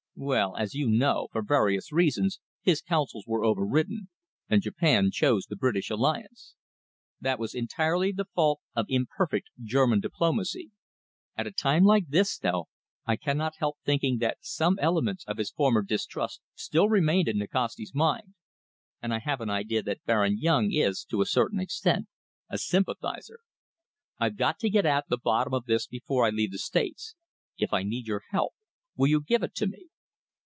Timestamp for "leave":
26.29-26.51